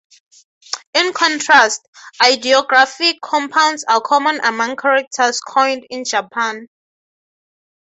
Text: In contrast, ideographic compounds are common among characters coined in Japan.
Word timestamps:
In 0.95 1.13
contrast, 1.13 1.87
ideographic 2.23 3.21
compounds 3.21 3.83
are 3.83 4.01
common 4.01 4.39
among 4.43 4.75
characters 4.75 5.39
coined 5.39 5.85
in 5.91 6.05
Japan. 6.05 6.67